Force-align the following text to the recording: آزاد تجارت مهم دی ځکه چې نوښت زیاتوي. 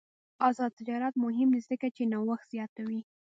آزاد 0.47 0.71
تجارت 0.79 1.13
مهم 1.23 1.49
دی 1.53 1.61
ځکه 1.69 1.87
چې 1.95 2.09
نوښت 2.11 2.47
زیاتوي. 2.53 3.01